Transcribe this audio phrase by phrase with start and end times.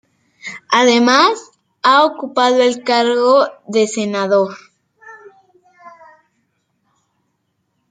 [0.71, 1.51] Además,
[1.83, 4.57] ha ocupado el cargo de senador.